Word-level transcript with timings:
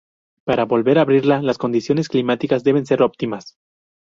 Para 0.45 0.65
volver 0.65 0.97
a 0.97 1.01
abrirla, 1.03 1.43
las 1.43 1.59
condiciones 1.59 2.09
climáticas 2.09 2.63
deben 2.63 2.87
ser 2.87 3.03
óptimas. 3.03 3.55